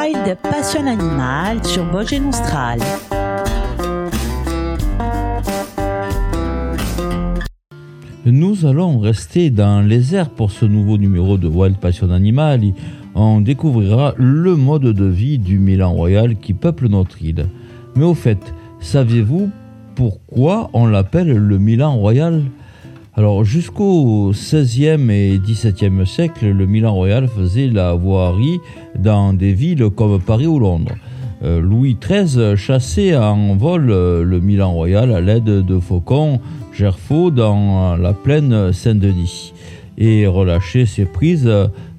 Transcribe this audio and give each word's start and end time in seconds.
Wild 0.00 0.38
Passion 0.42 0.86
Animal 0.86 1.62
sur 1.62 1.84
Vosges 1.84 2.22
Austral. 2.26 2.78
Nous 8.24 8.64
allons 8.64 8.98
rester 8.98 9.50
dans 9.50 9.86
les 9.86 10.14
airs 10.14 10.30
pour 10.30 10.52
ce 10.52 10.64
nouveau 10.64 10.96
numéro 10.96 11.36
de 11.36 11.48
Wild 11.48 11.76
Passion 11.76 12.10
Animal. 12.12 12.62
On 13.14 13.42
découvrira 13.42 14.14
le 14.16 14.56
mode 14.56 14.84
de 14.84 15.04
vie 15.04 15.38
du 15.38 15.58
Milan 15.58 15.92
Royal 15.92 16.36
qui 16.36 16.54
peuple 16.54 16.88
notre 16.88 17.20
île. 17.22 17.46
Mais 17.94 18.04
au 18.04 18.14
fait, 18.14 18.54
saviez-vous 18.80 19.50
pourquoi 19.96 20.70
on 20.72 20.86
l'appelle 20.86 21.36
le 21.36 21.58
Milan 21.58 21.96
Royal? 21.96 22.42
Alors 23.16 23.44
jusqu'au 23.44 24.30
XVIe 24.30 25.10
et 25.10 25.38
XVIIe 25.38 26.06
siècle, 26.06 26.46
le 26.46 26.66
Milan 26.66 26.94
Royal 26.94 27.26
faisait 27.26 27.66
la 27.66 27.92
voirie 27.94 28.60
dans 28.98 29.32
des 29.32 29.52
villes 29.52 29.90
comme 29.90 30.20
Paris 30.20 30.46
ou 30.46 30.60
Londres. 30.60 30.94
Euh, 31.42 31.60
Louis 31.60 31.96
XIII 32.00 32.56
chassait 32.56 33.16
en 33.16 33.56
vol 33.56 33.90
euh, 33.90 34.22
le 34.22 34.40
Milan 34.40 34.72
Royal 34.72 35.12
à 35.12 35.20
l'aide 35.20 35.44
de 35.44 35.78
faucons 35.80 36.38
gerfaux 36.72 37.30
dans 37.30 37.96
la 37.96 38.12
plaine 38.12 38.72
Saint-Denis 38.72 39.54
et 39.98 40.26
relâchait 40.26 40.86
ses 40.86 41.04
prises 41.04 41.50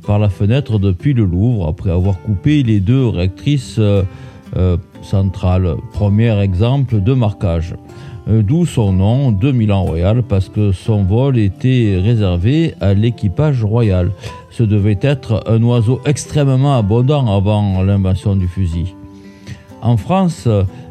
par 0.07 0.17
la 0.17 0.30
fenêtre 0.30 0.80
depuis 0.80 1.13
le 1.13 1.25
Louvre 1.25 1.67
après 1.67 1.91
avoir 1.91 2.19
coupé 2.21 2.63
les 2.63 2.80
deux 2.80 3.05
rectrices 3.05 3.80
euh, 3.80 4.77
centrales. 5.02 5.75
Premier 5.93 6.39
exemple 6.39 7.02
de 7.02 7.13
marquage. 7.13 7.75
Euh, 8.31 8.44
d'où 8.44 8.66
son 8.66 8.94
nom 8.94 9.31
de 9.31 9.52
Milan 9.52 9.84
Royal, 9.84 10.23
parce 10.23 10.48
que 10.48 10.72
son 10.72 11.03
vol 11.03 11.38
était 11.38 11.99
réservé 12.02 12.76
à 12.80 12.94
l'équipage 12.94 13.63
royal. 13.63 14.12
Ce 14.52 14.63
devait 14.63 14.99
être 15.02 15.44
un 15.48 15.62
oiseau 15.63 15.99
extrêmement 16.05 16.78
abondant 16.78 17.36
avant 17.36 17.83
l'invention 17.83 18.36
du 18.36 18.47
fusil. 18.47 18.95
En 19.81 19.97
France, 19.97 20.47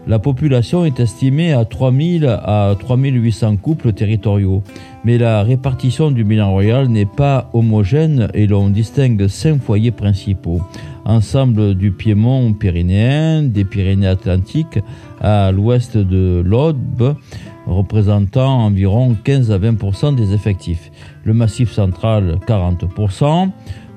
la 0.06 0.18
population 0.18 0.84
est 0.84 0.98
estimée 1.00 1.52
à 1.52 1.64
3000 1.64 2.26
à 2.26 2.74
3800 2.78 3.56
couples 3.56 3.92
territoriaux, 3.92 4.62
mais 5.04 5.18
la 5.18 5.42
répartition 5.42 6.10
du 6.10 6.24
Milan 6.24 6.50
Royal 6.50 6.88
n'est 6.88 7.06
pas 7.06 7.50
homogène 7.52 8.28
et 8.34 8.46
l'on 8.46 8.68
distingue 8.68 9.26
cinq 9.28 9.60
foyers 9.62 9.90
principaux 9.90 10.60
ensemble 11.04 11.74
du 11.74 11.92
Piémont 11.92 12.52
pyrénéen, 12.52 13.42
des 13.42 13.64
Pyrénées-Atlantiques 13.64 14.78
à 15.20 15.50
l'ouest 15.52 15.96
de 15.96 16.42
l'Aube, 16.44 17.16
représentant 17.66 18.64
environ 18.64 19.16
15 19.24 19.50
à 19.50 19.58
20% 19.58 20.14
des 20.14 20.32
effectifs. 20.34 20.90
Le 21.24 21.34
Massif 21.34 21.72
central, 21.72 22.38
40% 22.46 23.50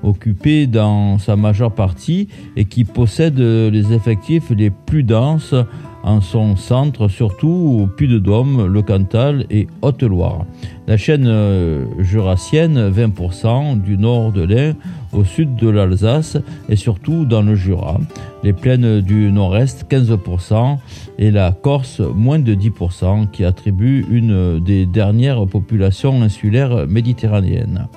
occupé 0.04 0.68
dans 0.68 1.18
sa 1.18 1.36
majeure 1.36 1.74
partie 1.74 2.28
et 2.58 2.66
qui 2.66 2.84
possède 2.84 3.40
les 3.40 3.94
effectifs 3.94 4.50
les 4.50 4.70
plus 4.70 5.04
denses 5.04 5.56
en 6.04 6.22
son 6.22 6.56
centre, 6.56 7.08
surtout 7.08 7.80
au 7.82 7.88
Puy-de-Dôme, 7.88 8.66
le 8.66 8.82
Cantal 8.82 9.46
et 9.50 9.68
Haute-Loire. 9.82 10.46
La 10.88 10.98
chaîne 10.98 11.28
euh, 11.28 11.86
jurassienne, 12.00 12.90
20% 12.90 13.82
du 13.82 13.98
nord 13.98 14.32
de 14.34 14.44
l'Ain 14.44 14.74
au 15.14 15.24
sud 15.24 15.56
de 15.56 15.70
l'Alsace 15.70 16.38
et 16.68 16.76
surtout 16.76 17.26
dans 17.26 17.42
le 17.42 17.56
Jura. 17.56 18.00
Les 18.44 18.54
plaines 18.54 19.00
du 19.00 19.32
nord-est, 19.32 19.86
15% 19.90 20.78
et 21.20 21.32
la 21.32 21.52
Corse, 21.52 22.02
moins 22.02 22.40
de 22.40 22.54
10%, 22.54 23.30
qui 23.32 23.46
attribue 23.46 24.06
une 24.10 24.60
des 24.60 24.86
dernières 24.86 25.46
populations 25.46 26.22
insulaires 26.22 26.86
méditerranéennes. 26.88 27.88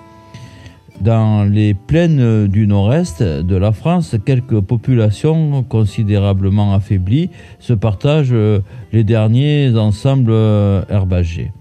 Dans 1.01 1.45
les 1.45 1.75
plaines 1.75 2.47
du 2.47 2.67
nord-est 2.67 3.23
de 3.23 3.57
la 3.57 3.73
France, 3.73 4.17
quelques 4.25 4.61
populations 4.61 5.63
considérablement 5.63 6.75
affaiblies 6.75 7.31
se 7.59 7.75
partagent 7.75 8.35
les 8.93 9.05
derniers 9.05 9.77
ensembles 9.77 10.33
herbagés. 10.89 11.53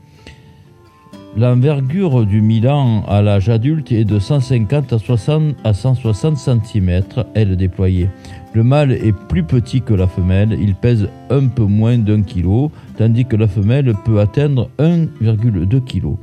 L'envergure 1.38 2.25
du 2.25 2.41
Milan 2.41 3.03
à 3.09 3.22
l'âge 3.22 3.50
adulte 3.50 3.91
est 3.91 4.06
de 4.06 4.19
150 4.19 4.94
à, 4.94 5.00
60 5.00 5.56
à 5.66 5.74
160 5.74 6.38
cm, 6.38 7.01
elle 7.34 7.57
déployée. 7.57 8.07
Le 8.53 8.63
mâle 8.63 8.94
est 8.94 9.12
plus 9.12 9.44
petit 9.44 9.81
que 9.81 9.94
la 9.94 10.07
femelle, 10.07 10.57
il 10.57 10.75
pèse 10.75 11.09
un 11.29 11.47
peu 11.47 11.66
moins 11.66 11.97
d'un 11.97 12.22
kilo, 12.22 12.72
tandis 12.97 13.25
que 13.25 13.35
la 13.35 13.50
femelle 13.50 13.94
peut 14.06 14.22
atteindre 14.22 14.69
1,2 14.79 15.81
kg. 15.81 16.16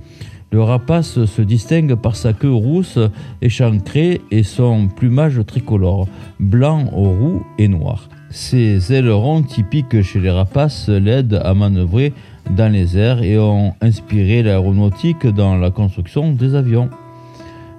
Le 0.52 0.62
rapace 0.62 1.24
se 1.24 1.40
distingue 1.40 1.94
par 1.94 2.14
sa 2.14 2.34
queue 2.34 2.52
rousse 2.52 2.98
échancrée 3.40 4.20
et 4.30 4.42
son 4.42 4.86
plumage 4.86 5.40
tricolore, 5.46 6.06
blanc, 6.40 6.84
roux 6.92 7.42
et 7.56 7.68
noir. 7.68 8.10
Ces 8.28 8.92
ailerons 8.92 9.42
typiques 9.42 10.02
chez 10.02 10.20
les 10.20 10.30
rapaces 10.30 10.90
l'aident 10.90 11.40
à 11.42 11.54
manœuvrer 11.54 12.12
dans 12.54 12.70
les 12.70 12.98
airs 12.98 13.22
et 13.22 13.38
ont 13.38 13.72
inspiré 13.80 14.42
l'aéronautique 14.42 15.26
dans 15.26 15.56
la 15.56 15.70
construction 15.70 16.32
des 16.32 16.54
avions. 16.54 16.90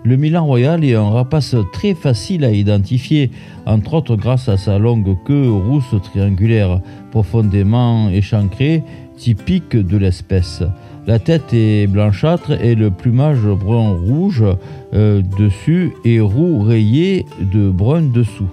Le 0.03 0.17
Milan 0.17 0.45
Royal 0.45 0.83
est 0.83 0.95
un 0.95 1.09
rapace 1.09 1.55
très 1.71 1.93
facile 1.93 2.43
à 2.43 2.51
identifier, 2.51 3.31
entre 3.65 3.93
autres 3.93 4.15
grâce 4.15 4.49
à 4.49 4.57
sa 4.57 4.77
longue 4.77 5.15
queue 5.25 5.49
rousse 5.49 5.95
triangulaire, 6.01 6.81
profondément 7.11 8.09
échancrée, 8.09 8.83
typique 9.17 9.75
de 9.75 9.97
l'espèce. 9.97 10.63
La 11.05 11.19
tête 11.19 11.53
est 11.53 11.87
blanchâtre 11.87 12.51
et 12.51 12.75
le 12.75 12.89
plumage 12.89 13.45
brun-rouge 13.45 14.45
euh, 14.93 15.21
dessus 15.37 15.91
et 16.05 16.19
roux 16.19 16.61
rayé 16.61 17.25
de 17.41 17.69
brun 17.69 18.03
dessous. 18.03 18.49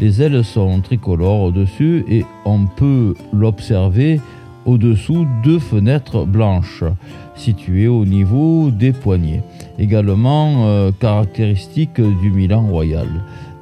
Les 0.00 0.20
ailes 0.20 0.42
sont 0.42 0.80
tricolores 0.80 1.42
au-dessus 1.42 2.04
et 2.08 2.24
on 2.44 2.66
peut 2.66 3.14
l'observer 3.32 4.20
au-dessous 4.66 5.26
deux 5.44 5.58
fenêtres 5.58 6.24
blanches 6.24 6.84
situées 7.36 7.88
au 7.88 8.04
niveau 8.04 8.70
des 8.70 8.92
poignets, 8.92 9.42
également 9.78 10.66
euh, 10.66 10.90
caractéristiques 10.98 12.00
du 12.00 12.30
Milan 12.30 12.62
royal. 12.62 13.08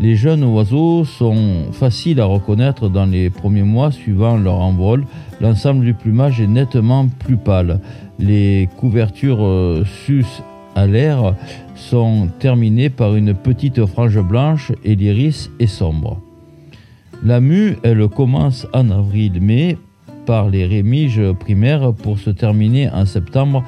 Les 0.01 0.17
jeunes 0.17 0.45
oiseaux 0.45 1.05
sont 1.05 1.73
faciles 1.73 2.21
à 2.21 2.25
reconnaître 2.25 2.89
dans 2.89 3.05
les 3.05 3.29
premiers 3.29 3.65
mois 3.65 3.93
suivant 3.93 4.39
leur 4.39 4.55
envol. 4.55 5.05
L'ensemble 5.43 5.85
du 5.85 5.93
plumage 5.93 6.41
est 6.41 6.47
nettement 6.47 7.07
plus 7.07 7.37
pâle. 7.37 7.81
Les 8.19 8.71
couvertures 8.79 9.45
euh, 9.45 9.85
sus 9.85 10.25
à 10.75 10.87
l'air 10.87 11.35
sont 11.75 12.29
terminées 12.39 12.89
par 12.89 13.15
une 13.15 13.35
petite 13.35 13.85
frange 13.85 14.19
blanche 14.23 14.73
et 14.85 14.97
l'iris 14.97 15.51
est 15.61 15.67
sombre. 15.67 16.19
La 17.23 17.43
mue, 17.43 17.77
elle 17.83 18.09
commence 18.09 18.67
en 18.73 18.91
avril-mai 18.91 19.77
par 20.25 20.49
les 20.49 20.65
rémiges 20.65 21.21
primaires 21.41 21.93
pour 21.93 22.19
se 22.19 22.31
terminer 22.31 22.89
en 22.89 23.05
septembre 23.05 23.63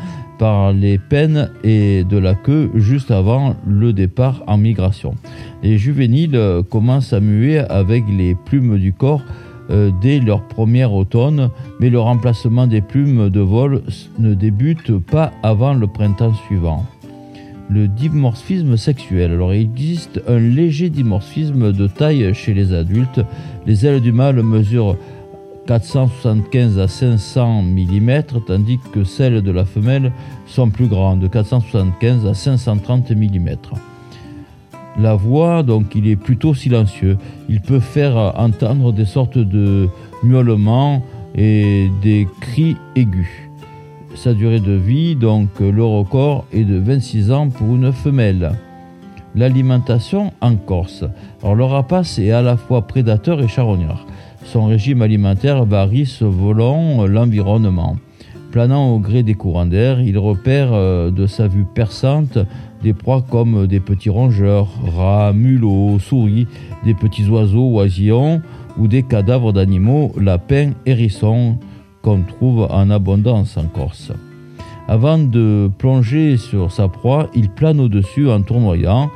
les 0.75 0.99
peines 0.99 1.51
et 1.63 2.05
de 2.05 2.19
la 2.19 2.35
queue 2.35 2.71
juste 2.75 3.11
avant 3.11 3.57
le 3.67 3.93
départ 3.93 4.43
en 4.47 4.57
migration. 4.57 5.15
Les 5.63 5.79
juvéniles 5.79 6.39
commencent 6.71 7.13
à 7.13 7.21
muer 7.21 7.59
avec 7.59 8.05
les 8.09 8.35
plumes 8.35 8.79
du 8.79 8.93
corps 8.93 9.23
euh, 9.71 9.91
dès 10.01 10.19
leur 10.19 10.43
premier 10.43 10.85
automne, 10.85 11.51
mais 11.81 11.89
le 11.89 12.01
remplacement 12.01 12.67
des 12.67 12.81
plumes 12.81 13.31
de 13.31 13.41
vol 13.41 13.83
ne 14.19 14.35
débute 14.35 14.99
pas 14.99 15.31
avant 15.43 15.75
le 15.75 15.87
printemps 15.87 16.35
suivant. 16.47 16.85
Le 17.71 17.87
dimorphisme 17.87 18.77
sexuel. 18.77 19.31
Alors 19.31 19.55
il 19.55 19.63
existe 19.63 20.21
un 20.27 20.39
léger 20.39 20.91
dimorphisme 20.91 21.73
de 21.73 21.87
taille 21.87 22.35
chez 22.35 22.53
les 22.53 22.75
adultes. 22.75 23.21
Les 23.67 23.87
ailes 23.87 24.01
du 24.01 24.13
mâle 24.13 24.43
mesurent 24.43 24.97
475 25.67 26.79
à 26.79 26.89
500 26.89 27.63
mm, 27.63 28.23
tandis 28.47 28.79
que 28.93 29.05
celles 29.05 29.43
de 29.43 29.51
la 29.51 29.65
femelle 29.65 30.13
sont 30.47 30.71
plus 30.71 30.87
grandes, 30.87 31.31
475 31.31 32.27
à 32.27 32.35
530 32.35 33.11
mm. 33.13 33.57
La 34.99 35.15
voix, 35.15 35.63
donc, 35.63 35.95
il 35.95 36.07
est 36.07 36.17
plutôt 36.17 36.53
silencieux. 36.53 37.17
Il 37.49 37.61
peut 37.61 37.81
faire 37.81 38.35
entendre 38.37 38.93
des 38.93 39.07
sortes 39.07 39.39
de 39.39 39.89
miaulements 40.23 41.03
et 41.35 41.91
des 42.03 42.29
cris 42.41 42.77
aigus. 42.95 43.49
Sa 44.15 44.35
durée 44.35 44.61
de 44.61 44.73
vie, 44.73 45.17
donc 45.17 45.49
le 45.61 45.83
record, 45.83 46.45
est 46.53 46.65
de 46.65 46.77
26 46.77 47.33
ans 47.33 47.49
pour 47.49 47.75
une 47.75 47.93
femelle. 47.93 48.53
L'alimentation 49.35 50.35
en 50.43 50.57
Corse. 50.57 51.05
Alors 51.43 51.55
le 51.55 51.65
rapace 51.65 52.19
est 52.19 52.33
à 52.33 52.43
la 52.43 52.59
fois 52.59 52.87
prédateur 52.87 53.41
et 53.41 53.49
charognard. 53.49 54.05
Son 54.45 54.67
régime 54.67 55.03
alimentaire 55.03 55.65
varie 55.65 56.07
selon 56.07 57.07
l'environnement. 57.07 57.97
Planant 58.51 58.91
au 58.91 58.99
gré 58.99 59.23
des 59.23 59.35
courants 59.35 59.67
d'air, 59.67 60.01
il 60.01 60.19
repère 60.19 60.71
euh, 60.73 61.11
de 61.11 61.27
sa 61.27 61.49
vue 61.49 61.65
perçante 61.65 62.39
des 62.83 62.93
proies 62.93 63.25
comme 63.31 63.67
des 63.67 63.81
petits 63.81 64.11
rongeurs, 64.11 64.69
rats, 64.95 65.33
mulots, 65.33 65.99
souris, 65.99 66.47
des 66.85 66.95
petits 66.95 67.29
oiseaux, 67.29 67.71
oisillons 67.71 68.43
ou 68.77 68.89
des 68.89 69.05
cadavres 69.05 69.53
d'animaux, 69.53 70.13
lapins, 70.21 70.73
hérissons, 70.85 71.57
qu'on 72.03 72.23
trouve 72.23 72.67
en 72.71 72.91
abondance 72.91 73.57
en 73.57 73.65
Corse. 73.65 74.13
Avant 74.89 75.19
de 75.19 75.71
plonger 75.79 76.37
sur 76.37 76.73
sa 76.73 76.89
proie, 76.89 77.29
il 77.35 77.49
plane 77.49 77.81
au-dessus 77.81 78.29
en 78.29 78.43
tournoyant 78.43 79.11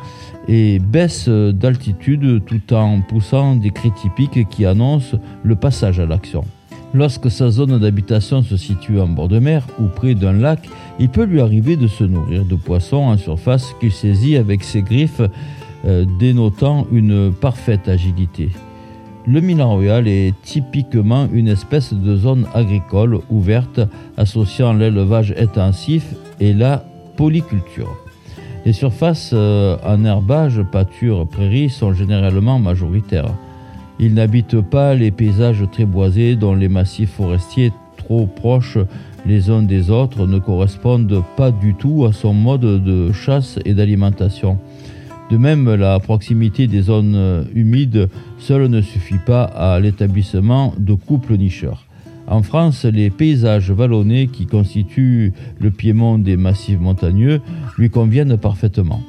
et 0.49 0.79
baisse 0.79 1.29
d'altitude 1.29 2.45
tout 2.45 2.75
en 2.75 3.01
poussant 3.01 3.57
des 3.57 3.71
cris 3.71 3.93
typiques 3.93 4.49
qui 4.49 4.65
annoncent 4.67 5.19
le 5.43 5.57
passage 5.57 6.01
à 6.01 6.07
l'action. 6.07 6.45
Lorsque 6.95 7.31
sa 7.31 7.51
zone 7.51 7.79
d'habitation 7.79 8.43
se 8.43 8.57
situe 8.57 9.01
en 9.01 9.09
bord 9.09 9.29
de 9.29 9.39
mer 9.39 9.67
ou 9.79 9.87
près 9.87 10.15
d'un 10.15 10.33
lac, 10.33 10.61
il 10.99 11.09
peut 11.09 11.25
lui 11.25 11.41
arriver 11.41 11.77
de 11.77 11.89
se 11.89 12.05
nourrir 12.05 12.45
de 12.45 12.55
poissons 12.55 12.97
en 12.97 13.17
surface 13.17 13.75
qu'il 13.81 13.93
saisit 13.93 14.37
avec 14.37 14.63
ses 14.63 14.83
griffes, 14.83 15.21
euh, 15.85 16.05
dénotant 16.19 16.87
une 16.93 17.33
parfaite 17.33 17.89
agilité. 17.89 18.51
Le 19.27 19.41
Milan 19.41 19.75
Royal 19.75 20.07
est 20.07 20.35
typiquement 20.43 21.29
une 21.33 21.49
espèce 21.49 21.93
de 21.93 22.17
zone 22.17 22.47
agricole 22.55 23.19
ouverte 23.29 23.81
associant 24.17 24.73
l'élevage 24.73 25.35
intensif 25.37 26.15
et 26.39 26.53
la 26.55 26.85
polyculture. 27.17 28.06
Les 28.67 28.73
surfaces 28.73 29.31
euh, 29.33 29.77
en 29.85 30.05
herbage, 30.05 30.61
pâture, 30.73 31.29
prairies 31.29 31.71
sont 31.71 31.93
généralement 31.93 32.59
majoritaires. 32.59 33.33
Ils 34.01 34.13
n'habitent 34.13 34.61
pas 34.61 34.97
les 34.97 35.13
paysages 35.13 35.63
très 35.71 35.85
boisés 35.85 36.35
dont 36.35 36.53
les 36.53 36.69
massifs 36.69 37.13
forestiers 37.13 37.73
trop 37.97 38.27
proches 38.27 38.79
les 39.25 39.51
uns 39.51 39.63
des 39.63 39.89
autres 39.89 40.27
ne 40.27 40.41
correspondent 40.41 41.23
pas 41.37 41.53
du 41.53 41.75
tout 41.75 42.07
à 42.07 42.13
son 42.13 42.35
mode 42.35 42.83
de 42.83 43.13
chasse 43.13 43.61
et 43.65 43.73
d'alimentation. 43.73 44.59
De 45.31 45.37
même, 45.37 45.73
la 45.73 46.01
proximité 46.01 46.67
des 46.67 46.83
zones 46.83 47.47
humides 47.55 48.09
seule 48.41 48.67
ne 48.67 48.81
suffit 48.81 49.21
pas 49.25 49.45
à 49.45 49.79
l'établissement 49.79 50.75
de 50.77 50.95
couples 50.95 51.37
nicheurs. 51.37 51.86
En 52.29 52.43
France, 52.43 52.85
les 52.85 53.11
paysages 53.11 53.71
vallonnés 53.71 54.27
qui 54.27 54.47
constituent 54.47 55.33
le 55.61 55.71
piémont 55.71 56.19
des 56.19 56.37
massifs 56.37 56.81
montagneux 56.81 57.41
lui 57.79 57.89
conviennent 57.91 58.37
parfaitement. 58.37 59.01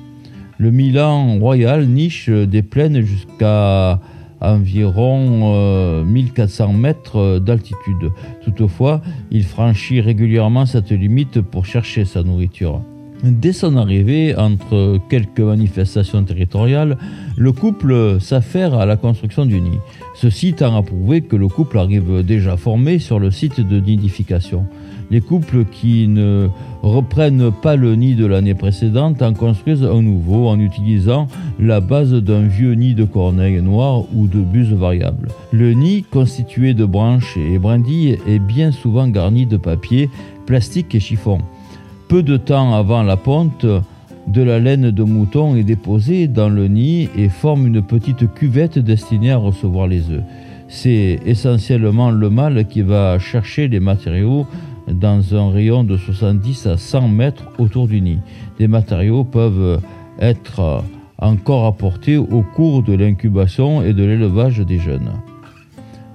Le 0.60 0.72
Milan 0.72 1.38
royal 1.40 1.88
niche 1.88 2.30
des 2.30 2.62
plaines 2.62 3.02
jusqu'à 3.02 4.00
environ 4.40 6.04
1400 6.04 6.70
euh, 6.70 6.78
mètres 6.78 7.40
d'altitude. 7.40 8.12
Toutefois, 8.44 9.02
il 9.32 9.44
franchit 9.44 10.02
régulièrement 10.02 10.66
cette 10.66 10.92
limite 10.92 11.42
pour 11.42 11.66
chercher 11.66 12.06
sa 12.06 12.24
nourriture. 12.24 12.82
Dès 13.24 13.52
son 13.52 13.78
arrivée, 13.78 14.36
entre 14.38 15.00
quelques 15.10 15.40
manifestations 15.40 16.24
territoriales, 16.24 16.98
le 17.36 17.52
couple 17.52 18.18
s'affaire 18.20 18.76
à 18.76 18.86
la 18.86 18.96
construction 18.96 19.46
du 19.46 19.60
nid. 19.60 19.80
Ceci 20.16 20.54
tend 20.54 20.76
à 20.76 20.84
prouver 20.84 21.22
que 21.22 21.36
le 21.36 21.48
couple 21.48 21.80
arrive 21.80 22.24
déjà 22.24 22.58
formé 22.58 23.00
sur 23.00 23.20
le 23.20 23.32
site 23.32 23.60
de 23.60 23.80
nidification. 23.80 24.68
Les 25.10 25.22
couples 25.22 25.66
qui 25.66 26.08
ne 26.08 26.48
reprennent 26.84 27.52
pas 27.52 27.76
le 27.76 27.96
nid 27.96 28.14
de 28.14 28.26
l'année 28.26 28.54
précédente 28.54 29.22
en 29.22 29.34
construisent 29.34 29.84
un 29.84 30.02
nouveau 30.02 30.48
en 30.48 30.60
utilisant 30.60 31.28
la 31.60 31.80
base 31.80 32.14
d'un 32.14 32.44
vieux 32.44 32.74
nid 32.74 32.94
de 32.94 33.06
corneille 33.06 33.62
noire 33.62 34.04
ou 34.14 34.28
de 34.28 34.42
buse 34.42 34.74
variable. 34.74 35.30
Le 35.52 35.74
nid, 35.74 36.04
constitué 36.04 36.74
de 36.74 36.86
branches 36.86 37.38
et 37.38 37.58
brindilles, 37.58 38.20
est 38.28 38.40
bien 38.40 38.72
souvent 38.72 39.08
garni 39.08 39.46
de 39.46 39.58
papier, 39.58 40.10
plastique 40.46 40.94
et 40.94 41.00
chiffon. 41.00 41.40
Peu 42.08 42.24
de 42.24 42.38
temps 42.38 42.74
avant 42.74 43.04
la 43.04 43.18
ponte, 43.18 43.66
de 44.28 44.42
la 44.42 44.60
laine 44.60 44.92
de 44.92 45.04
mouton 45.04 45.58
est 45.58 45.64
déposée 45.64 46.30
dans 46.30 46.48
le 46.48 46.70
nid 46.70 47.10
et 47.18 47.28
forme 47.28 47.68
une 47.68 47.82
petite 47.82 48.34
cuvette 48.34 48.80
destinée 48.80 49.32
à 49.32 49.38
recevoir 49.38 49.88
les 49.88 50.10
œufs. 50.10 50.24
C'est 50.70 51.20
essentiellement 51.26 52.10
le 52.10 52.30
mâle 52.30 52.66
qui 52.66 52.82
va 52.82 53.20
chercher 53.20 53.68
les 53.68 53.82
matériaux 53.82 54.46
dans 54.90 55.36
un 55.36 55.52
rayon 55.52 55.84
de 55.84 55.98
70 55.98 56.68
à 56.68 56.78
100 56.78 57.10
mètres 57.10 57.44
autour 57.58 57.88
du 57.88 58.00
nid. 58.00 58.20
Des 58.58 58.70
matériaux 58.70 59.26
peuvent 59.26 59.82
être 60.18 60.84
encore 61.18 61.66
apportés 61.66 62.16
au 62.16 62.42
cours 62.42 62.84
de 62.84 62.94
l'incubation 62.94 63.84
et 63.84 63.94
de 63.94 64.06
l'élevage 64.06 64.60
des 64.60 64.80
jeunes. 64.80 65.12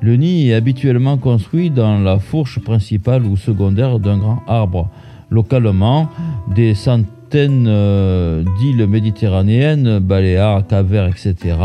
Le 0.00 0.16
nid 0.16 0.48
est 0.48 0.54
habituellement 0.54 1.18
construit 1.18 1.68
dans 1.68 1.98
la 1.98 2.18
fourche 2.18 2.60
principale 2.60 3.26
ou 3.26 3.36
secondaire 3.36 3.98
d'un 3.98 4.16
grand 4.16 4.42
arbre. 4.46 4.88
Localement, 5.32 6.10
des 6.54 6.74
centaines 6.74 7.66
euh, 7.66 8.44
d'îles 8.58 8.86
méditerranéennes, 8.86 9.98
Baléares, 9.98 10.66
Cap-Vert, 10.66 11.06
etc., 11.06 11.56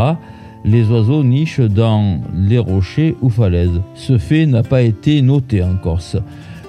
les 0.63 0.89
oiseaux 0.89 1.23
nichent 1.23 1.59
dans 1.59 2.21
les 2.33 2.59
rochers 2.59 3.15
ou 3.21 3.29
falaises. 3.29 3.81
Ce 3.93 4.17
fait 4.17 4.45
n'a 4.45 4.63
pas 4.63 4.81
été 4.81 5.21
noté 5.21 5.61
en 5.61 5.75
Corse. 5.75 6.17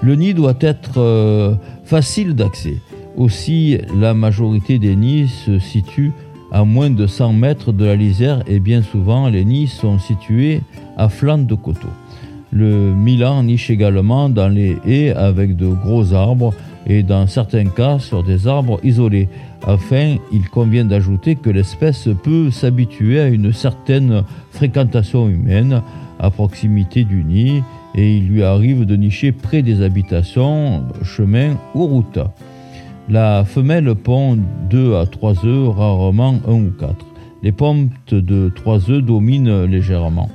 Le 0.03 0.17
nid 0.17 0.35
doit 0.35 0.59
être 0.61 0.99
euh, 0.99 1.55
facile 1.85 2.35
d'accès. 2.35 2.77
Aussi, 3.17 3.79
la 3.97 4.15
majorité 4.15 4.79
des 4.79 4.97
nids 4.97 5.29
se 5.29 5.59
situent 5.59 6.12
à 6.51 6.65
moins 6.65 6.91
de 6.91 7.06
100 7.06 7.33
mètres 7.33 7.73
de 7.73 7.85
la 7.85 7.97
lisière 7.97 8.43
et 8.47 8.59
bien 8.59 8.83
souvent 8.83 9.29
les 9.29 9.44
nids 9.44 9.69
sont 9.69 9.99
situés 9.99 10.62
à 10.97 11.09
flanc 11.09 11.39
de 11.39 11.55
coteaux. 11.55 11.89
Le 12.51 12.94
Milan 12.94 13.43
niche 13.43 13.71
également 13.71 14.29
dans 14.31 14.49
les 14.49 14.79
haies 14.87 15.12
avec 15.12 15.56
de 15.56 15.69
gros 15.69 16.15
arbres 16.15 16.55
et 16.88 17.02
dans 17.02 17.26
certains 17.26 17.67
cas 17.67 17.99
sur 17.99 18.23
des 18.23 18.46
arbres 18.46 18.81
isolés. 18.82 19.29
Enfin, 19.67 20.17
il 20.32 20.49
convient 20.49 20.85
d'ajouter 20.85 21.37
que 21.37 21.50
l'espèce 21.50 22.08
peut 22.23 22.50
s'habituer 22.50 23.20
à 23.20 23.29
une 23.29 23.52
certaine 23.52 24.25
fréquentation 24.50 25.29
humaine 25.29 25.82
à 26.19 26.31
proximité 26.31 27.05
du 27.05 27.25
nid 27.25 27.62
et 27.94 28.17
il 28.17 28.29
lui 28.29 28.43
arrive 28.43 28.85
de 28.85 28.96
nicher 28.96 29.32
près 29.32 29.62
des 29.62 29.82
habitations, 29.82 30.85
chemins 31.02 31.56
ou 31.75 31.87
routes. 31.87 32.20
La 33.08 33.44
femelle 33.44 33.94
pond 33.94 34.38
2 34.69 34.96
à 34.96 35.06
3 35.06 35.46
œufs, 35.46 35.75
rarement 35.75 36.34
1 36.46 36.52
ou 36.52 36.73
4. 36.79 36.94
Les 37.43 37.52
pontes 37.52 38.12
de 38.12 38.52
3 38.55 38.91
œufs 38.91 39.02
dominent 39.02 39.64
légèrement. 39.64 40.29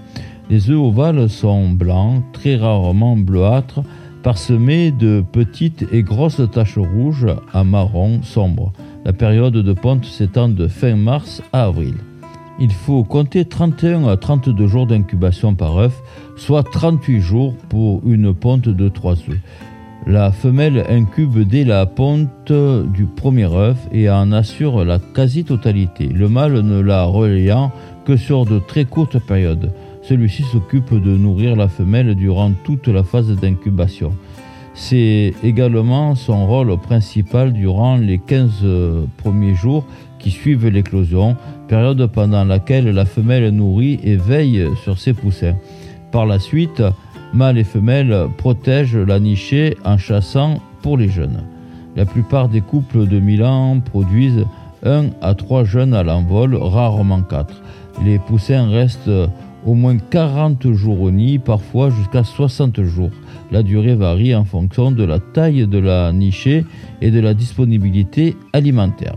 Les 0.50 0.70
œufs 0.70 0.80
ovales 0.80 1.30
sont 1.30 1.70
blancs, 1.70 2.24
très 2.34 2.56
rarement 2.56 3.16
bleuâtres, 3.16 3.82
parsemés 4.24 4.92
de 4.92 5.24
petites 5.32 5.86
et 5.92 6.02
grosses 6.02 6.42
taches 6.52 6.78
rouges 6.78 7.28
à 7.54 7.64
marron 7.64 8.22
sombre. 8.24 8.74
La 9.06 9.14
période 9.14 9.54
de 9.54 9.74
ponte 9.74 10.06
s'étend 10.06 10.50
de 10.50 10.68
fin 10.68 10.96
mars 10.96 11.42
à 11.52 11.66
avril 11.66 11.96
il 12.60 12.72
faut 12.72 13.04
compter 13.04 13.46
31 13.46 14.08
à 14.08 14.18
32 14.18 14.68
jours 14.68 14.88
d'incubation 14.88 15.56
par 15.56 15.78
œuf, 15.78 16.02
soit 16.38 16.64
38 16.64 17.20
jours 17.20 17.56
pour 17.70 18.02
une 18.06 18.34
ponte 18.34 18.70
de 18.70 18.90
3 18.90 19.14
œufs. 19.30 19.40
La 20.06 20.32
femelle 20.32 20.84
incube 20.90 21.40
dès 21.40 21.64
la 21.64 21.86
ponte 21.86 22.52
du 22.52 23.06
premier 23.06 23.52
œuf 23.54 23.78
et 23.92 24.10
en 24.10 24.32
assure 24.32 24.84
la 24.84 25.00
quasi-totalité, 25.00 26.08
le 26.08 26.28
mâle 26.28 26.60
ne 26.60 26.80
la 26.80 27.06
relayant 27.06 27.72
que 28.06 28.18
sur 28.18 28.46
de 28.46 28.60
très 28.60 28.86
courtes 28.86 29.20
périodes. 29.20 29.72
Celui-ci 30.04 30.44
s'occupe 30.44 30.94
de 30.94 31.18
nourrir 31.18 31.56
la 31.56 31.68
femelle 31.68 32.14
durant 32.16 32.52
toute 32.64 32.88
la 32.88 33.04
phase 33.04 33.32
d'incubation. 33.36 34.14
C'est 34.74 35.34
également 35.44 36.16
son 36.16 36.46
rôle 36.46 36.78
principal 36.78 37.54
durant 37.54 37.96
les 37.96 38.18
15 38.18 38.66
premiers 39.18 39.56
jours 39.56 39.86
qui 40.20 40.30
suivent 40.32 40.68
l'éclosion, 40.68 41.38
période 41.68 42.06
pendant 42.08 42.44
laquelle 42.44 42.90
la 42.90 43.06
femelle 43.06 43.50
nourrit 43.50 44.00
et 44.04 44.16
veille 44.16 44.68
sur 44.84 44.98
ses 44.98 45.14
poussins. 45.14 45.56
Par 46.12 46.26
la 46.26 46.40
suite, 46.40 46.84
mâles 47.34 47.58
et 47.58 47.64
femelles 47.64 48.28
protègent 48.38 48.98
la 48.98 49.20
nichée 49.20 49.78
en 49.86 49.98
chassant 49.98 50.62
pour 50.82 50.98
les 50.98 51.10
jeunes. 51.10 51.44
La 51.96 52.06
plupart 52.06 52.50
des 52.50 52.62
couples 52.62 53.08
de 53.08 53.20
Milan 53.20 53.80
produisent 53.80 54.46
1 54.84 55.06
à 55.22 55.34
3 55.34 55.64
jeunes 55.64 55.94
à 55.94 56.04
l'envol, 56.04 56.56
rarement 56.56 57.22
4. 57.22 57.62
Les 58.04 58.18
poussins 58.18 58.68
restent 58.70 59.12
au 59.66 59.74
moins 59.74 59.98
40 59.98 60.72
jours 60.74 61.02
au 61.02 61.12
nid, 61.12 61.40
parfois 61.40 61.90
jusqu'à 61.90 62.24
60 62.24 62.82
jours. 62.84 63.12
La 63.52 63.64
durée 63.64 63.96
varie 63.96 64.36
en 64.36 64.46
fonction 64.46 64.92
de 64.92 65.04
la 65.04 65.20
taille 65.20 65.68
de 65.68 65.78
la 65.78 66.12
nichée 66.12 66.66
et 67.02 67.12
de 67.12 67.20
la 67.20 67.34
disponibilité 67.34 68.36
alimentaire. 68.54 69.16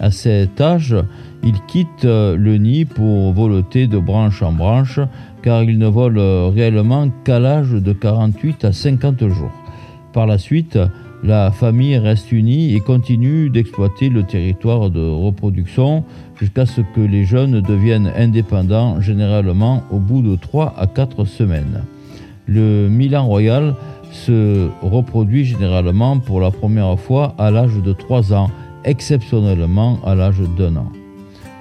À 0.00 0.10
cet 0.10 0.60
âge, 0.60 0.96
ils 1.44 1.60
quittent 1.68 2.04
euh, 2.04 2.36
le 2.36 2.56
nid 2.56 2.84
pour 2.84 3.32
voleter 3.32 3.86
de 3.86 3.98
branche 3.98 4.42
en 4.42 4.52
branche, 4.52 5.00
car 5.42 5.62
ils 5.64 5.78
ne 5.78 5.86
volent 5.86 6.50
réellement 6.50 7.08
qu'à 7.24 7.38
l'âge 7.38 7.72
de 7.72 7.92
48 7.92 8.64
à 8.64 8.72
50 8.72 9.28
jours. 9.28 9.52
Par 10.12 10.26
la 10.26 10.38
suite, 10.38 10.78
la 11.22 11.50
famille 11.52 11.96
reste 11.96 12.32
unie 12.32 12.74
et 12.74 12.80
continue 12.80 13.48
d'exploiter 13.48 14.08
le 14.08 14.24
territoire 14.24 14.90
de 14.90 15.08
reproduction 15.08 16.04
jusqu'à 16.40 16.66
ce 16.66 16.80
que 16.80 17.00
les 17.00 17.24
jeunes 17.24 17.60
deviennent 17.60 18.12
indépendants, 18.16 19.00
généralement 19.00 19.84
au 19.90 19.98
bout 19.98 20.22
de 20.22 20.34
3 20.34 20.74
à 20.76 20.86
4 20.86 21.24
semaines. 21.24 21.84
Le 22.46 22.88
Milan 22.88 23.26
Royal 23.26 23.76
se 24.10 24.68
reproduit 24.82 25.44
généralement 25.44 26.18
pour 26.18 26.40
la 26.40 26.50
première 26.50 26.98
fois 26.98 27.34
à 27.38 27.50
l'âge 27.50 27.76
de 27.82 27.92
3 27.92 28.34
ans 28.34 28.50
exceptionnellement 28.84 30.00
à 30.04 30.14
l'âge 30.14 30.40
d'un 30.58 30.76
an. 30.76 30.92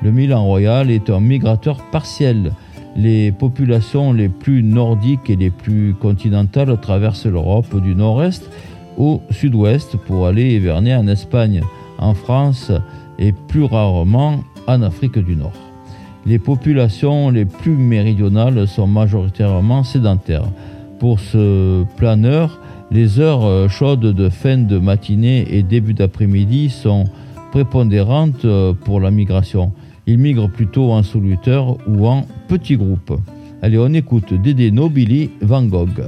Le 0.01 0.12
Milan 0.12 0.44
royal 0.44 0.89
est 0.89 1.12
un 1.12 1.20
migrateur 1.20 1.77
partiel. 1.91 2.53
Les 2.96 3.32
populations 3.32 4.12
les 4.12 4.30
plus 4.30 4.63
nordiques 4.63 5.30
et 5.30 5.36
les 5.36 5.51
plus 5.51 5.94
continentales 5.94 6.75
traversent 6.82 7.27
l'Europe 7.27 7.80
du 7.80 7.94
nord-est 7.94 8.50
au 9.01 9.20
sud-ouest 9.31 9.98
pour 9.98 10.27
aller 10.27 10.53
hiverner 10.53 10.96
en 10.96 11.08
Espagne, 11.08 11.62
en 11.98 12.13
France 12.13 12.72
et 13.17 13.31
plus 13.31 13.63
rarement 13.63 14.43
en 14.67 14.84
Afrique 14.84 15.17
du 15.17 15.36
Nord. 15.36 15.60
Les 16.27 16.38
populations 16.38 17.31
les 17.31 17.46
plus 17.46 17.75
méridionales 17.75 18.67
sont 18.67 18.86
majoritairement 18.86 19.84
sédentaires. 19.84 20.46
Pour 21.00 21.20
ce 21.20 21.84
planeur, 21.98 22.60
les 22.91 23.20
heures 23.20 23.67
chaudes 23.72 24.13
de 24.13 24.29
fin 24.29 24.58
de 24.58 24.77
matinée 24.77 25.48
et 25.50 25.63
début 25.63 25.96
d'après-midi 25.96 26.70
sont 26.70 27.05
prépondérantes 27.51 28.46
pour 28.86 29.00
la 29.00 29.10
migration. 29.10 29.72
Ils 30.05 30.20
migrent 30.20 30.50
plutôt 30.50 30.91
en 30.91 31.01
solitaire 31.01 31.65
ou 31.88 32.08
en 32.08 32.27
petits 32.48 32.77
groupes. 32.77 33.20
Allez, 33.63 33.79
on 33.79 33.93
écoute 33.93 34.31
Dédé 34.31 34.70
Nobili 34.70 35.31
Van 35.41 35.63
Gogh. 35.63 36.03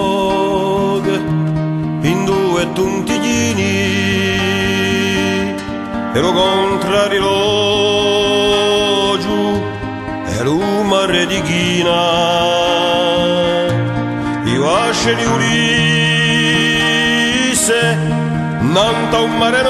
in 2.02 2.24
due 2.26 2.66
puntiglini 2.66 3.62
e 6.12 6.20
lo 6.20 6.32
contrarilogio 6.32 7.32
e 10.26 10.42
l'umare 10.42 11.26
di 11.26 11.40
Ghina 11.40 12.00
i 14.44 14.58
vasce 14.58 15.14
di 15.14 15.24
Ulisse 15.24 16.36
nanta 18.60 19.20
un 19.20 19.38
mare 19.38 19.62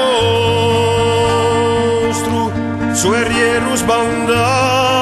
nostro 2.03 2.51
su 2.91 3.13
erriero 3.13 3.73
sbandato 3.77 4.92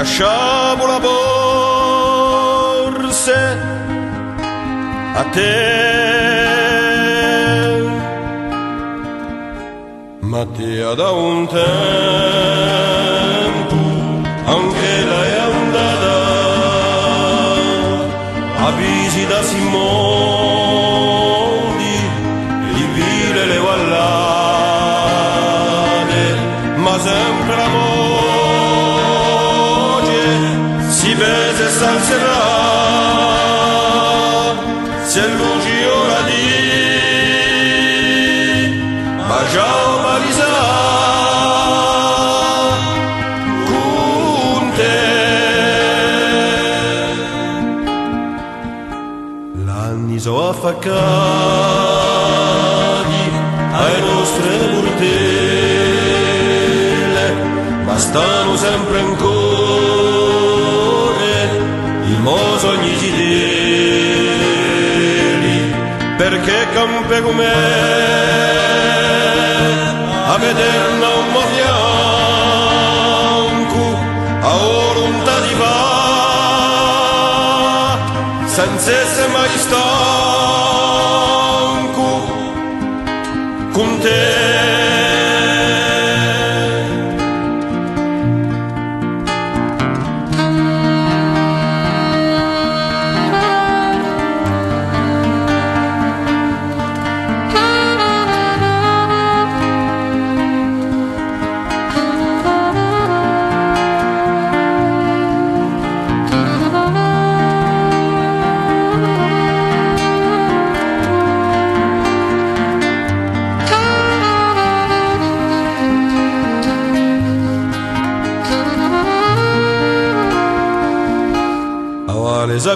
lasciamo 0.00 0.86
la 0.86 0.98
borsa 0.98 2.38
a 5.20 5.24
te. 5.34 5.54
Mattia 10.20 10.94
da 10.94 11.10
un 11.10 11.46
tempo. 11.48 11.70
Salserà 32.10 32.42
se 35.04 35.22
luci 35.28 35.84
ora 35.84 36.20
di 36.28 36.44
ma 39.28 39.40
già 39.52 39.72
con 43.68 44.72
te. 44.76 44.98
L'anni 49.64 50.18
sono 50.18 50.48
affaccati 50.48 50.98
ai 53.72 54.00
nostri 54.00 54.48
portelle 54.72 55.28
ma 57.84 57.96
stanno 57.98 58.56
sempre 58.56 58.98
ancora 59.00 59.39
mosogni 62.20 62.96
gidini 62.96 64.28
perché 66.16 66.66
campe 66.74 67.22
con 67.22 67.34
me 67.34 67.52
a 70.32 70.36
veder 70.38 70.90
non 71.02 71.30
mo' 71.32 71.48
bianco 71.54 71.98
a 74.42 74.52
volontà 74.56 75.40
di 75.40 75.54
va 75.54 75.88
senza 78.46 78.90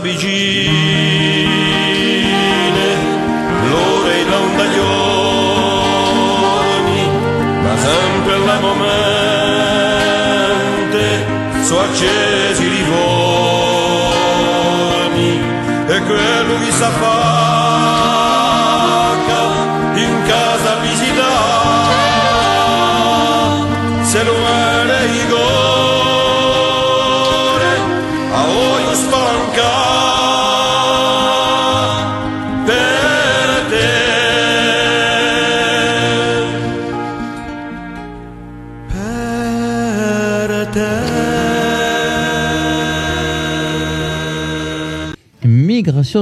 vicine, 0.04 0.28
loro 3.70 4.08
gli 4.10 4.24
londaglioni, 4.28 4.82
ma 7.62 7.74
sempre 7.78 8.34
alla 8.34 8.58
momente 8.60 8.84
sono 11.62 11.80
accesi 11.80 12.64
i 12.64 12.68
rivoni 12.68 13.00
e 15.86 16.00
quello 16.02 16.58
che 16.58 16.70
sa 16.70 16.90
fa 16.90 17.22
in 19.94 20.22
casa 20.26 20.74
vicina. 20.82 21.13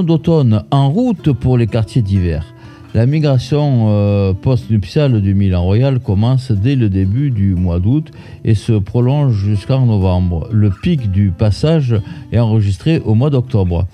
D'automne 0.00 0.64
en 0.70 0.88
route 0.88 1.32
pour 1.32 1.58
les 1.58 1.66
quartiers 1.66 2.00
d'hiver. 2.00 2.54
La 2.94 3.04
migration 3.04 3.88
euh, 3.90 4.32
post-nuptiale 4.32 5.20
du 5.20 5.34
Milan 5.34 5.62
Royal 5.62 6.00
commence 6.00 6.50
dès 6.50 6.76
le 6.76 6.88
début 6.88 7.30
du 7.30 7.54
mois 7.54 7.78
d'août 7.78 8.11
et 8.42 8.54
se 8.54 8.72
prolonge 8.72 9.34
jusqu'en 9.34 9.84
novembre. 9.84 10.49
Le 10.50 10.70
pic 10.70 11.11
du 11.11 11.30
passage 11.30 11.94
est 12.32 12.38
enregistré 12.38 13.02
au 13.04 13.14
mois 13.14 13.28
d'octobre. 13.28 13.87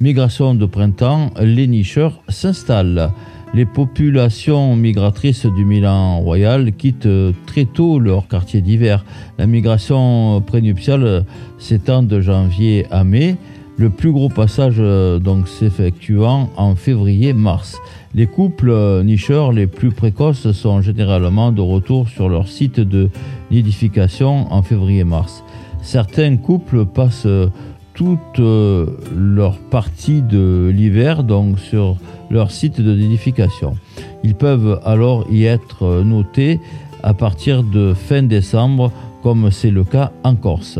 Migration 0.00 0.54
de 0.54 0.64
printemps, 0.64 1.30
les 1.38 1.66
nicheurs 1.66 2.22
s'installent. 2.30 3.10
Les 3.52 3.66
populations 3.66 4.74
migratrices 4.74 5.44
du 5.44 5.66
Milan 5.66 6.20
Royal 6.20 6.72
quittent 6.72 7.08
très 7.44 7.66
tôt 7.66 7.98
leur 7.98 8.26
quartier 8.26 8.62
d'hiver. 8.62 9.04
La 9.36 9.46
migration 9.46 10.40
prénuptiale 10.40 11.26
s'étend 11.58 12.02
de 12.02 12.22
janvier 12.22 12.86
à 12.90 13.04
mai, 13.04 13.36
le 13.76 13.90
plus 13.90 14.12
gros 14.12 14.28
passage 14.28 14.76
euh, 14.78 15.18
donc 15.18 15.48
s'effectuant 15.48 16.50
en 16.56 16.74
février-mars. 16.74 17.78
Les 18.14 18.26
couples 18.26 18.70
euh, 18.70 19.02
nicheurs 19.02 19.52
les 19.52 19.66
plus 19.66 19.90
précoces 19.90 20.52
sont 20.52 20.82
généralement 20.82 21.50
de 21.50 21.62
retour 21.62 22.08
sur 22.08 22.28
leur 22.28 22.46
site 22.46 22.78
de 22.78 23.08
nidification 23.50 24.52
en 24.52 24.62
février-mars. 24.62 25.42
Certains 25.80 26.36
couples 26.36 26.84
passent 26.84 27.24
euh, 27.24 27.48
toutes 27.94 28.38
euh, 28.38 28.86
leurs 29.16 29.56
parties 29.56 30.20
de 30.20 30.70
l'hiver, 30.74 31.24
donc 31.24 31.58
sur 31.58 31.96
leur 32.30 32.50
site 32.50 32.82
de 32.82 32.94
nidification. 32.94 33.76
Ils 34.22 34.34
peuvent 34.34 34.80
alors 34.84 35.26
y 35.30 35.44
être 35.44 36.02
notés 36.02 36.60
à 37.02 37.14
partir 37.14 37.62
de 37.62 37.94
fin 37.94 38.22
décembre, 38.22 38.92
comme 39.22 39.50
c'est 39.50 39.70
le 39.70 39.84
cas 39.84 40.12
en 40.22 40.34
Corse. 40.34 40.78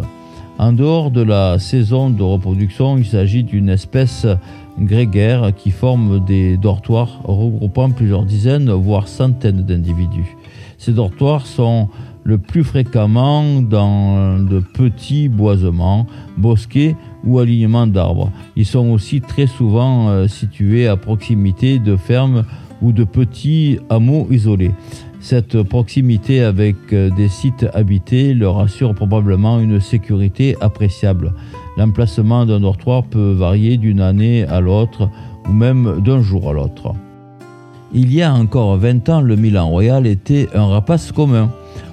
En 0.62 0.72
dehors 0.72 1.10
de 1.10 1.22
la 1.22 1.58
saison 1.58 2.08
de 2.08 2.22
reproduction, 2.22 2.96
il 2.96 3.04
s'agit 3.04 3.42
d'une 3.42 3.68
espèce 3.68 4.28
grégaire 4.78 5.50
qui 5.56 5.72
forme 5.72 6.24
des 6.24 6.56
dortoirs 6.56 7.20
regroupant 7.24 7.90
plusieurs 7.90 8.24
dizaines, 8.24 8.70
voire 8.70 9.08
centaines 9.08 9.62
d'individus. 9.62 10.36
Ces 10.78 10.92
dortoirs 10.92 11.46
sont 11.48 11.88
le 12.22 12.38
plus 12.38 12.62
fréquemment 12.62 13.60
dans 13.60 14.38
de 14.38 14.60
petits 14.60 15.28
boisements, 15.28 16.06
bosquets 16.38 16.94
ou 17.24 17.40
alignements 17.40 17.88
d'arbres. 17.88 18.30
Ils 18.54 18.64
sont 18.64 18.88
aussi 18.90 19.20
très 19.20 19.48
souvent 19.48 20.10
euh, 20.10 20.28
situés 20.28 20.86
à 20.86 20.96
proximité 20.96 21.80
de 21.80 21.96
fermes 21.96 22.44
ou 22.80 22.92
de 22.92 23.02
petits 23.02 23.80
hameaux 23.90 24.28
isolés. 24.30 24.70
Cette 25.22 25.62
proximité 25.62 26.42
avec 26.42 26.74
euh, 26.92 27.08
des 27.10 27.28
sites 27.28 27.64
habités 27.74 28.34
leur 28.34 28.58
assure 28.58 28.92
probablement 28.92 29.60
une 29.60 29.80
sécurité 29.80 30.56
appréciable. 30.60 31.32
L'emplacement 31.76 32.44
d'un 32.44 32.58
dortoir 32.58 33.04
peut 33.04 33.30
varier 33.30 33.76
d'une 33.76 34.00
année 34.00 34.42
à 34.42 34.60
l'autre 34.60 35.08
ou 35.48 35.52
même 35.52 36.02
d'un 36.04 36.20
jour 36.20 36.50
à 36.50 36.52
l'autre. 36.52 36.92
Il 37.94 38.12
y 38.12 38.20
a 38.20 38.34
encore 38.34 38.76
20 38.76 39.08
ans, 39.10 39.20
le 39.20 39.36
Milan 39.36 39.68
Royal 39.68 40.08
était 40.08 40.48
un 40.54 40.66
rapace 40.66 41.12
commun. 41.12 41.50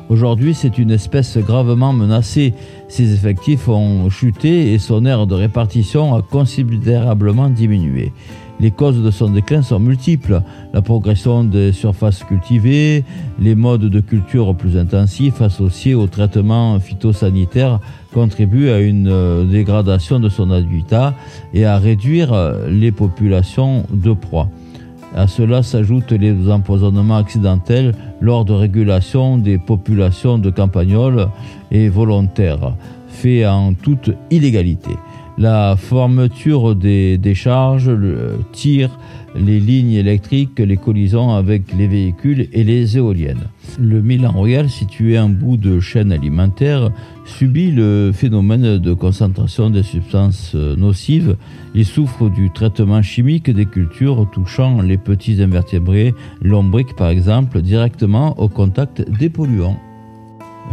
Aujourd'hui, 0.10 0.56
c'est 0.56 0.80
une 0.80 0.90
espèce 0.90 1.38
gravement 1.38 1.94
menacée. 1.94 2.56
Ses 2.88 3.14
effectifs 3.14 3.68
ont 3.68 4.10
chuté 4.10 4.74
et 4.74 4.80
son 4.80 5.06
aire 5.06 5.28
de 5.28 5.36
répartition 5.36 6.16
a 6.16 6.24
considérablement 6.24 7.50
diminué. 7.50 8.12
Les 8.62 8.72
causes 8.72 9.02
de 9.02 9.10
son 9.10 9.30
déclin 9.30 9.62
sont 9.62 9.80
multiples. 9.80 10.42
La 10.74 10.82
progression 10.82 11.46
des 11.46 11.72
surfaces 11.72 12.26
cultivées, 12.26 13.06
les 13.40 13.56
modes 13.56 13.86
de 13.86 14.00
culture 14.02 14.54
plus 14.54 14.78
intensifs 14.78 15.42
associés 15.42 15.96
au 15.96 16.08
traitement 16.08 16.78
phytosanitaire 16.80 17.80
contribuent 18.14 18.70
à 18.70 18.80
une 18.80 19.08
euh, 19.08 19.46
dégradation 19.46 20.20
de 20.20 20.28
son 20.28 20.52
habitat 20.52 21.14
et 21.54 21.66
à 21.66 21.78
réduire 21.78 22.34
euh, 22.34 22.70
les 22.70 22.92
populations 22.92 23.86
de 23.92 24.12
proies. 24.12 24.50
À 25.16 25.28
cela 25.28 25.64
s'ajoutent 25.64 26.12
les 26.12 26.52
empoisonnements 26.52 27.18
accidentels 27.18 27.96
lors 28.20 28.44
de 28.44 28.54
régulation 28.54 29.38
des 29.38 29.58
populations 29.58 30.38
de 30.38 30.50
campagnols 30.50 31.30
et 31.72 31.88
volontaires, 31.88 32.76
faits 33.08 33.48
en 33.48 33.74
toute 33.74 34.12
illégalité. 34.30 34.92
La 35.40 35.78
fermeture 35.78 36.76
des 36.76 37.18
décharges, 37.18 37.90
le 37.90 38.40
tir, 38.52 39.00
les 39.38 39.62
lignes 39.62 39.94
électriques, 39.94 40.60
les 40.60 40.76
collisions 40.76 41.32
avec 41.32 41.74
les 41.78 41.88
véhicules 41.88 42.50
et 42.52 42.66
les 42.66 42.98
éoliennes. 42.98 43.48
Le 43.80 44.02
Milan 44.02 44.34
Royal, 44.34 44.70
situé 44.70 45.18
en 45.18 45.30
bout 45.30 45.56
de 45.56 45.80
chaîne 45.80 46.12
alimentaire, 46.12 46.92
subit 47.24 47.72
le 47.72 48.12
phénomène 48.14 48.80
de 48.80 48.94
concentration 48.94 49.70
des 49.70 49.84
substances 49.84 50.56
nocives. 50.56 51.38
Il 51.74 51.86
souffre 51.86 52.28
du 52.28 52.52
traitement 52.52 53.02
chimique 53.02 53.50
des 53.50 53.66
cultures 53.66 54.28
touchant 54.34 54.82
les 54.82 54.98
petits 54.98 55.42
invertébrés, 55.42 56.14
lombriques 56.42 56.98
par 56.98 57.08
exemple, 57.08 57.62
directement 57.62 58.38
au 58.42 58.50
contact 58.50 59.10
des 59.10 59.30
polluants. 59.30 59.80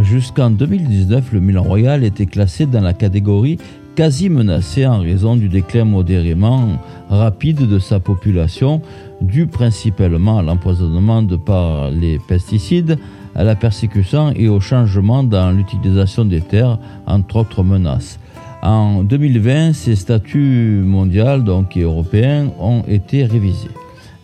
Jusqu'en 0.03 0.51
2019, 0.51 1.33
le 1.35 1.41
Milan 1.41 1.63
Royal 1.63 2.03
était 2.03 2.27
classé 2.27 2.67
dans 2.67 2.83
la 2.83 2.93
catégorie 2.93 3.59
quasi 3.97 4.29
menacé 4.29 4.87
en 4.87 5.01
raison 5.01 5.37
du 5.37 5.49
déclin 5.49 5.87
modérément 5.87 6.69
rapide 7.09 7.67
de 7.67 7.79
sa 7.79 7.99
population, 7.99 8.83
dû 9.23 9.47
principalement 9.47 10.39
à 10.39 10.43
l'empoisonnement 10.43 11.23
de 11.23 11.37
par 11.37 11.91
les 11.91 12.19
pesticides, 12.19 12.99
à 13.35 13.43
la 13.43 13.55
persécution 13.55 14.33
et 14.37 14.49
au 14.49 14.61
changement 14.61 15.25
dans 15.25 15.51
l'utilisation 15.51 16.27
des 16.27 16.43
terres, 16.43 16.79
entre 17.07 17.37
autres 17.37 17.63
menaces. 17.63 18.21
En 18.63 19.03
2020, 19.03 19.73
ces 19.73 19.97
statuts 19.97 20.83
mondiaux 20.85 21.39
donc, 21.39 21.75
et 21.77 21.83
européens 21.83 22.49
ont 22.61 22.83
été 22.87 23.25
révisés. 23.25 23.71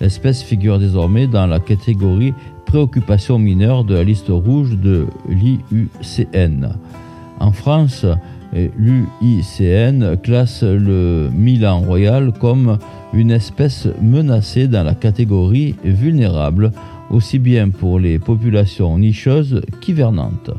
L'espèce 0.03 0.43
figure 0.43 0.79
désormais 0.79 1.27
dans 1.27 1.47
la 1.47 1.61
catégorie 1.61 2.35
préoccupation 2.67 3.39
mineure 3.39 3.85
de 3.85 3.95
la 3.95 4.05
liste 4.05 4.29
rouge 4.29 4.77
de 4.77 5.07
l'IUCN. 5.29 6.69
En 7.41 7.53
France, 7.53 8.05
l'UICN 8.53 10.17
classe 10.23 10.63
le 10.63 11.31
Milan 11.35 11.81
royal 11.81 12.33
comme 12.33 12.79
une 13.13 13.31
espèce 13.31 13.89
menacée 14.01 14.69
dans 14.69 14.85
la 14.85 14.95
catégorie 14.95 15.75
vulnérable, 15.85 16.71
aussi 17.11 17.39
bien 17.39 17.69
pour 17.71 17.99
les 17.99 18.19
populations 18.19 18.99
nicheuses 18.99 19.63
qu'hivernantes. 19.81 20.51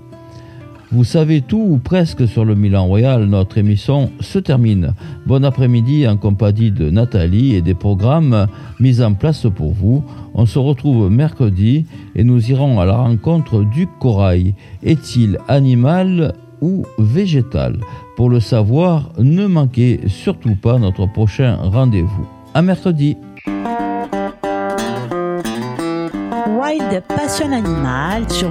Vous 0.94 1.04
savez 1.04 1.42
tout 1.42 1.66
ou 1.68 1.80
presque 1.80 2.28
sur 2.28 2.46
le 2.46 2.54
Milan 2.54 2.86
Royal, 2.86 3.26
notre 3.26 3.58
émission 3.58 4.12
se 4.20 4.38
termine. 4.38 4.94
Bon 5.26 5.44
après-midi 5.44 6.08
en 6.08 6.18
compagnie 6.18 6.70
de 6.70 6.92
Nathalie 6.92 7.56
et 7.56 7.64
des 7.64 7.74
programmes 7.74 8.46
mis 8.80 9.02
en 9.02 9.16
place 9.16 9.48
pour 9.56 9.72
vous. 9.72 10.04
On 10.36 10.46
se 10.46 10.60
retrouve 10.60 11.10
mercredi 11.10 11.88
et 12.16 12.24
nous 12.24 12.52
irons 12.52 12.80
à 12.80 12.86
la 12.86 12.96
rencontre 12.96 13.64
du 13.64 13.88
corail. 14.00 14.54
Est-il 14.84 15.40
animal 15.48 16.36
ou 16.64 16.86
végétal 16.98 17.78
Pour 18.16 18.30
le 18.30 18.40
savoir, 18.40 19.12
ne 19.20 19.46
manquez 19.46 20.00
surtout 20.08 20.56
pas 20.56 20.80
notre 20.80 21.06
prochain 21.06 21.58
rendez-vous. 21.62 22.26
À 22.54 22.62
mercredi. 22.62 23.18
Wild 26.48 27.04
Passion 27.10 27.52
Animal 27.52 28.30
sur. 28.32 28.50